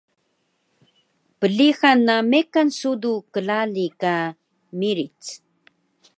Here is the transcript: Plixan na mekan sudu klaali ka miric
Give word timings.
Plixan 1.39 1.97
na 2.07 2.15
mekan 2.31 2.69
sudu 2.79 3.13
klaali 3.33 3.87
ka 4.01 4.15
miric 4.79 5.19